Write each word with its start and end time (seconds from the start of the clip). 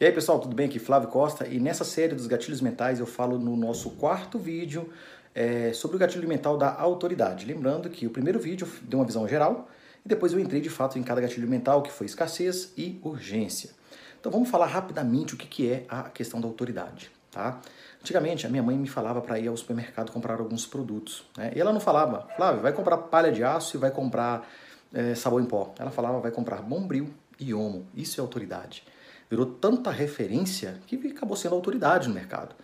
E 0.00 0.06
aí 0.06 0.12
pessoal, 0.12 0.38
tudo 0.38 0.56
bem? 0.56 0.66
Aqui 0.66 0.78
Flávio 0.78 1.10
Costa 1.10 1.46
e 1.46 1.60
nessa 1.60 1.84
série 1.84 2.14
dos 2.14 2.26
gatilhos 2.26 2.62
mentais 2.62 3.00
eu 3.00 3.06
falo 3.06 3.38
no 3.38 3.54
nosso 3.54 3.90
quarto 3.90 4.38
vídeo 4.38 4.88
é, 5.34 5.74
sobre 5.74 5.96
o 5.96 6.00
gatilho 6.00 6.26
mental 6.26 6.56
da 6.56 6.74
autoridade. 6.74 7.44
Lembrando 7.44 7.90
que 7.90 8.06
o 8.06 8.10
primeiro 8.10 8.38
vídeo 8.38 8.66
deu 8.82 8.98
uma 8.98 9.04
visão 9.04 9.28
geral 9.28 9.68
e 10.02 10.08
depois 10.08 10.32
eu 10.32 10.40
entrei 10.40 10.62
de 10.62 10.70
fato 10.70 10.98
em 10.98 11.02
cada 11.02 11.20
gatilho 11.20 11.46
mental, 11.46 11.82
que 11.82 11.92
foi 11.92 12.06
escassez 12.06 12.72
e 12.78 12.98
urgência. 13.02 13.72
Então 14.18 14.32
vamos 14.32 14.48
falar 14.48 14.66
rapidamente 14.66 15.34
o 15.34 15.36
que, 15.36 15.46
que 15.46 15.70
é 15.70 15.84
a 15.86 16.04
questão 16.04 16.40
da 16.40 16.48
autoridade. 16.48 17.10
Tá? 17.30 17.60
Antigamente 18.00 18.46
a 18.46 18.50
minha 18.50 18.62
mãe 18.62 18.76
me 18.76 18.88
falava 18.88 19.20
para 19.20 19.38
ir 19.38 19.48
ao 19.48 19.56
supermercado 19.56 20.10
comprar 20.10 20.40
alguns 20.40 20.66
produtos. 20.66 21.24
Né? 21.36 21.52
E 21.54 21.60
ela 21.60 21.72
não 21.72 21.80
falava, 21.80 22.26
Flávio, 22.36 22.60
vai 22.60 22.72
comprar 22.72 22.96
palha 22.98 23.30
de 23.30 23.44
aço 23.44 23.76
e 23.76 23.80
vai 23.80 23.90
comprar 23.90 24.48
é, 24.92 25.14
sabão 25.14 25.40
em 25.40 25.44
pó. 25.44 25.74
Ela 25.78 25.90
falava, 25.90 26.18
vai 26.18 26.30
comprar 26.30 26.62
bombril 26.62 27.10
e 27.38 27.54
homo. 27.54 27.86
Isso 27.94 28.20
é 28.20 28.22
autoridade 28.22 28.82
virou 29.30 29.46
tanta 29.46 29.90
referência 29.90 30.80
que 30.86 30.96
acabou 31.08 31.36
sendo 31.36 31.54
autoridade 31.54 32.08
no 32.08 32.14
mercado, 32.14 32.54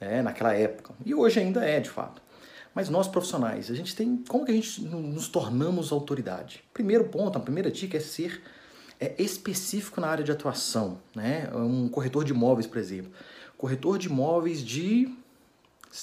né, 0.00 0.20
naquela 0.20 0.52
época. 0.52 0.92
E 1.04 1.14
hoje 1.14 1.38
ainda 1.38 1.64
é, 1.64 1.78
de 1.78 1.88
fato. 1.88 2.20
Mas 2.74 2.90
nós 2.90 3.08
profissionais, 3.08 3.70
a 3.70 3.74
gente 3.74 3.94
tem. 3.96 4.22
Como 4.28 4.44
que 4.44 4.50
a 4.50 4.54
gente 4.54 4.82
nos 4.82 5.28
tornamos 5.28 5.92
autoridade? 5.92 6.62
Primeiro 6.74 7.04
ponto, 7.04 7.38
a 7.38 7.40
primeira 7.40 7.70
dica 7.70 7.96
é 7.96 8.00
ser 8.00 8.42
é, 9.00 9.14
específico 9.18 9.98
na 9.98 10.08
área 10.08 10.22
de 10.22 10.30
atuação. 10.30 10.98
Né? 11.14 11.48
Um 11.54 11.88
corretor 11.88 12.22
de 12.22 12.32
imóveis, 12.32 12.66
por 12.66 12.76
exemplo. 12.76 13.12
Corretor 13.56 13.98
de 13.98 14.08
imóveis 14.08 14.62
de 14.62 15.14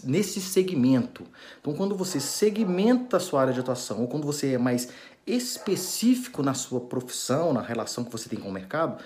nesse 0.03 0.41
segmento. 0.41 1.23
Então, 1.59 1.73
quando 1.73 1.95
você 1.95 2.19
segmenta 2.19 3.17
a 3.17 3.19
sua 3.19 3.41
área 3.41 3.53
de 3.53 3.59
atuação, 3.59 4.01
ou 4.01 4.07
quando 4.07 4.25
você 4.25 4.53
é 4.53 4.57
mais 4.57 4.89
específico 5.25 6.41
na 6.41 6.53
sua 6.53 6.81
profissão, 6.81 7.53
na 7.53 7.61
relação 7.61 8.03
que 8.03 8.11
você 8.11 8.27
tem 8.27 8.39
com 8.39 8.49
o 8.49 8.51
mercado, 8.51 9.01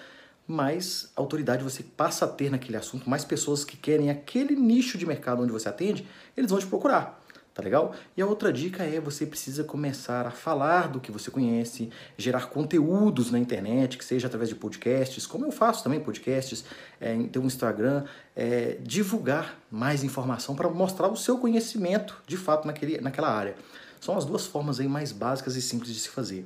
mais 0.48 1.12
autoridade 1.16 1.64
você 1.64 1.84
passa 1.84 2.26
a 2.26 2.28
ter 2.28 2.50
naquele 2.50 2.78
assunto, 2.78 3.10
mais 3.10 3.26
pessoas 3.26 3.66
que 3.66 3.76
querem 3.76 4.10
aquele 4.10 4.56
nicho 4.56 4.98
de 4.98 5.06
mercado 5.06 5.44
onde 5.44 5.52
você 5.52 5.68
atende, 5.68 6.08
eles 6.36 6.50
vão 6.50 6.60
te 6.60 6.68
procurar. 6.68 7.22
Tá 7.58 7.64
legal? 7.64 7.96
E 8.16 8.22
a 8.22 8.26
outra 8.28 8.54
dica 8.54 8.84
é 8.84 9.00
você 9.00 9.26
precisa 9.26 9.64
começar 9.64 10.28
a 10.28 10.30
falar 10.30 10.90
do 10.90 11.00
que 11.00 11.12
você 11.12 11.32
conhece, 11.32 11.90
gerar 12.16 12.50
conteúdos 12.50 13.32
na 13.32 13.40
internet, 13.40 13.98
que 13.98 14.06
seja 14.06 14.28
através 14.28 14.48
de 14.48 14.54
podcasts, 14.54 15.26
como 15.26 15.44
eu 15.44 15.52
faço 15.52 15.84
também 15.84 16.00
podcasts, 16.00 16.64
é, 17.02 17.16
ter 17.16 17.40
um 17.40 17.48
Instagram, 17.48 18.04
é, 18.36 18.78
divulgar 18.84 19.58
mais 19.72 20.04
informação 20.04 20.56
para 20.56 20.70
mostrar 20.70 21.08
o 21.08 21.18
seu 21.18 21.40
conhecimento 21.40 22.22
de 22.28 22.38
fato 22.38 22.68
naquele, 22.68 23.02
naquela 23.02 23.36
área. 23.36 23.56
São 24.00 24.18
as 24.18 24.26
duas 24.26 24.46
formas 24.46 24.80
aí 24.80 24.88
mais 24.88 25.12
básicas 25.12 25.56
e 25.56 25.62
simples 25.62 25.94
de 25.94 26.00
se 26.00 26.10
fazer. 26.10 26.46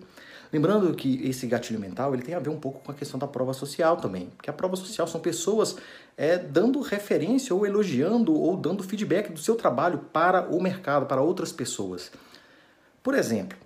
Lembrando 0.51 0.93
que 0.93 1.25
esse 1.25 1.47
gatilho 1.47 1.79
mental 1.79 2.13
ele 2.13 2.23
tem 2.23 2.35
a 2.35 2.39
ver 2.39 2.49
um 2.49 2.59
pouco 2.59 2.81
com 2.83 2.91
a 2.91 2.95
questão 2.95 3.17
da 3.17 3.25
prova 3.25 3.53
social 3.53 3.95
também, 3.95 4.27
porque 4.35 4.49
a 4.49 4.53
prova 4.53 4.75
social 4.75 5.07
são 5.07 5.21
pessoas 5.21 5.77
é, 6.17 6.37
dando 6.37 6.81
referência 6.81 7.55
ou 7.55 7.65
elogiando 7.65 8.33
ou 8.33 8.57
dando 8.57 8.83
feedback 8.83 9.31
do 9.31 9.39
seu 9.39 9.55
trabalho 9.55 9.99
para 10.11 10.49
o 10.49 10.61
mercado, 10.61 11.05
para 11.05 11.21
outras 11.21 11.53
pessoas. 11.53 12.11
Por 13.01 13.15
exemplo, 13.15 13.57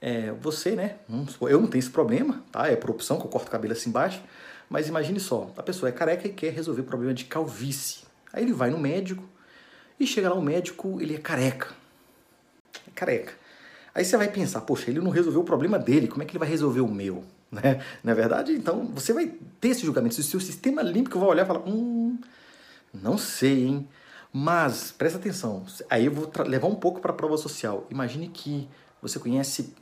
é, 0.00 0.30
você, 0.32 0.76
né? 0.76 0.96
Eu 1.40 1.60
não 1.60 1.66
tenho 1.66 1.80
esse 1.80 1.90
problema, 1.90 2.44
tá? 2.52 2.68
É 2.68 2.76
por 2.76 2.90
opção 2.90 3.18
que 3.18 3.26
eu 3.26 3.30
corto 3.30 3.48
o 3.48 3.50
cabelo 3.50 3.72
assim 3.72 3.90
embaixo, 3.90 4.22
mas 4.70 4.86
imagine 4.86 5.18
só, 5.18 5.50
a 5.56 5.62
pessoa 5.62 5.88
é 5.88 5.92
careca 5.92 6.28
e 6.28 6.32
quer 6.32 6.52
resolver 6.52 6.82
o 6.82 6.84
problema 6.84 7.12
de 7.12 7.24
calvície. 7.24 8.02
Aí 8.32 8.44
ele 8.44 8.52
vai 8.52 8.70
no 8.70 8.78
médico 8.78 9.24
e 9.98 10.06
chega 10.06 10.28
lá 10.28 10.36
o 10.36 10.42
médico, 10.42 11.00
ele 11.00 11.16
é 11.16 11.18
careca. 11.18 11.74
Careca. 12.98 13.32
Aí 13.94 14.04
você 14.04 14.16
vai 14.16 14.28
pensar, 14.28 14.60
poxa, 14.62 14.90
ele 14.90 15.00
não 15.00 15.10
resolveu 15.10 15.40
o 15.40 15.44
problema 15.44 15.78
dele, 15.78 16.08
como 16.08 16.22
é 16.22 16.26
que 16.26 16.32
ele 16.32 16.38
vai 16.40 16.48
resolver 16.48 16.80
o 16.80 16.88
meu? 16.88 17.24
Né? 17.50 17.82
Na 18.04 18.12
é 18.12 18.14
verdade, 18.14 18.52
então 18.52 18.84
você 18.94 19.10
vai 19.10 19.32
ter 19.58 19.68
esse 19.68 19.80
julgamento. 19.80 20.14
Se 20.14 20.20
o 20.20 20.24
seu 20.24 20.38
sistema 20.38 20.82
límbico 20.82 21.18
vai 21.18 21.30
olhar 21.30 21.44
e 21.44 21.46
falar, 21.46 21.66
hum, 21.66 22.18
não 22.92 23.16
sei, 23.16 23.64
hein? 23.64 23.88
Mas, 24.30 24.92
presta 24.92 25.18
atenção, 25.18 25.64
aí 25.88 26.04
eu 26.04 26.12
vou 26.12 26.30
levar 26.46 26.66
um 26.66 26.74
pouco 26.74 27.00
para 27.00 27.10
a 27.10 27.14
prova 27.14 27.38
social. 27.38 27.86
Imagine 27.90 28.28
que 28.28 28.68
você 29.00 29.18
conhece 29.18 29.72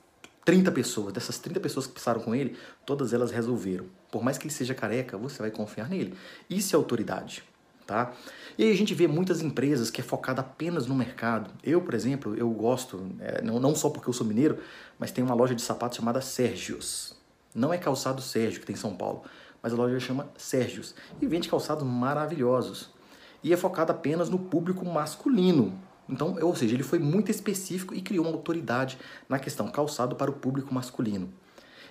30 0.45 0.71
pessoas, 0.71 1.13
dessas 1.13 1.39
30 1.39 1.59
pessoas 1.59 1.89
que 1.89 1.95
passaram 1.95 2.21
com 2.21 2.37
ele, 2.37 2.57
todas 2.87 3.13
elas 3.13 3.33
resolveram. 3.33 3.87
Por 4.13 4.23
mais 4.23 4.39
que 4.39 4.47
ele 4.47 4.55
seja 4.55 4.73
careca, 4.73 5.19
você 5.19 5.41
vai 5.41 5.51
confiar 5.51 5.89
nele. 5.89 6.15
Isso 6.49 6.77
é 6.77 6.79
autoridade 6.79 7.43
tá? 7.87 8.13
E 8.59 8.65
aí 8.65 8.71
a 8.71 8.77
gente 8.77 8.95
vê 8.95 9.07
muitas 9.07 9.41
empresas 9.41 9.91
que 9.91 10.01
é 10.01 10.05
focada 10.05 10.41
apenas 10.41 10.87
no 10.87 10.95
mercado. 10.95 11.51
Eu, 11.63 11.81
por 11.81 11.95
exemplo, 11.95 12.35
eu 12.35 12.51
gosto, 12.51 13.07
é, 13.21 13.43
não, 13.43 13.75
só 13.75 13.89
porque 13.91 14.09
eu 14.09 14.13
sou 14.13 14.27
mineiro, 14.27 14.59
mas 14.99 15.11
tem 15.11 15.23
uma 15.23 15.35
loja 15.35 15.55
de 15.55 15.63
sapatos 15.63 15.97
chamada 15.97 16.21
Sérgios. 16.21 17.15
Não 17.55 17.73
é 17.73 17.79
calçado 17.79 18.21
Sérgio 18.21 18.61
que 18.61 18.67
tem 18.67 18.75
em 18.75 18.79
São 18.79 18.95
Paulo, 18.95 19.23
mas 19.63 19.73
a 19.73 19.77
loja 19.77 20.01
chama 20.01 20.29
Sérgios 20.37 20.95
e 21.21 21.27
vende 21.27 21.49
calçados 21.49 21.85
maravilhosos. 21.85 22.91
E 23.43 23.53
é 23.53 23.57
focada 23.57 23.93
apenas 23.93 24.29
no 24.29 24.39
público 24.39 24.85
masculino. 24.85 25.79
Então, 26.09 26.37
ou 26.41 26.55
seja, 26.55 26.75
ele 26.75 26.83
foi 26.83 26.99
muito 26.99 27.31
específico 27.31 27.95
e 27.95 28.01
criou 28.01 28.25
uma 28.25 28.35
autoridade 28.35 28.99
na 29.29 29.39
questão 29.39 29.69
calçado 29.69 30.17
para 30.17 30.31
o 30.31 30.35
público 30.35 30.73
masculino. 30.73 31.33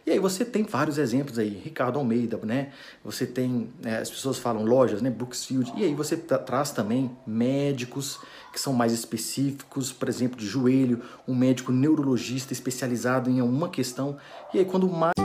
E 0.05 0.11
aí 0.11 0.19
você 0.19 0.45
tem 0.45 0.63
vários 0.63 0.99
exemplos 0.99 1.39
aí, 1.39 1.49
Ricardo 1.49 1.97
Almeida, 1.97 2.39
né? 2.43 2.69
Você 3.03 3.25
tem, 3.25 3.71
é, 3.83 3.97
as 3.97 4.09
pessoas 4.09 4.37
falam 4.37 4.63
lojas, 4.63 5.01
né? 5.01 5.09
Brooksfield. 5.09 5.73
E 5.75 5.83
aí 5.83 5.95
você 5.95 6.15
traz 6.15 6.71
também 6.71 7.09
médicos 7.25 8.19
que 8.53 8.61
são 8.61 8.71
mais 8.71 8.93
específicos, 8.93 9.91
por 9.91 10.07
exemplo, 10.07 10.37
de 10.37 10.45
joelho, 10.45 11.01
um 11.27 11.33
médico 11.33 11.71
neurologista 11.71 12.53
especializado 12.53 13.31
em 13.31 13.41
uma 13.41 13.67
questão. 13.67 14.17
E 14.53 14.59
aí 14.59 14.65
quando 14.65 14.87
mais 14.87 15.15